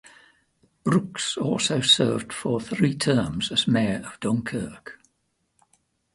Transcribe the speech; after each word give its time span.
Brooks 0.83 1.37
also 1.37 1.79
served 1.79 2.33
for 2.33 2.59
three 2.59 2.95
terms 2.95 3.51
as 3.51 3.67
mayor 3.67 4.01
of 4.03 4.19
Dunkirk. 4.19 4.99